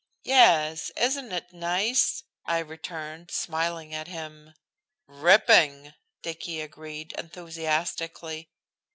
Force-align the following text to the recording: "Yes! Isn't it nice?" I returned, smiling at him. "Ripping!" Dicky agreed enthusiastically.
"Yes! 0.23 0.89
Isn't 0.97 1.31
it 1.31 1.53
nice?" 1.53 2.23
I 2.43 2.57
returned, 2.57 3.29
smiling 3.29 3.93
at 3.93 4.07
him. 4.07 4.55
"Ripping!" 5.05 5.93
Dicky 6.23 6.59
agreed 6.59 7.13
enthusiastically. 7.19 8.49